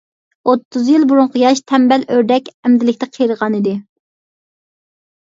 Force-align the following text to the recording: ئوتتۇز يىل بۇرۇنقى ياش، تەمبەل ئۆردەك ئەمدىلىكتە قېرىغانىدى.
ئوتتۇز 0.51 0.87
يىل 0.91 1.03
بۇرۇنقى 1.09 1.41
ياش، 1.41 1.59
تەمبەل 1.71 2.05
ئۆردەك 2.15 2.49
ئەمدىلىكتە 2.67 3.09
قېرىغانىدى. 3.17 3.75